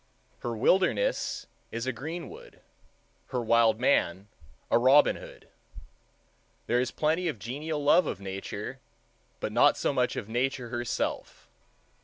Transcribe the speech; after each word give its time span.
Her 0.39 0.57
wilderness 0.57 1.45
is 1.71 1.85
a 1.85 1.93
green 1.93 2.27
wood, 2.27 2.59
her 3.27 3.39
wild 3.39 3.79
man 3.79 4.29
a 4.71 4.79
Robin 4.79 5.17
Hood. 5.17 5.47
There 6.65 6.81
is 6.81 6.89
plenty 6.89 7.27
of 7.27 7.37
genial 7.37 7.83
love 7.83 8.07
of 8.07 8.19
Nature, 8.19 8.79
but 9.39 9.51
not 9.51 9.77
so 9.77 9.93
much 9.93 10.15
of 10.15 10.27
Nature 10.27 10.69
herself. 10.69 11.47